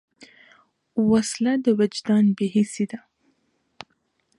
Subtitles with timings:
[1.09, 2.99] وسله د وجدان بېحسي ده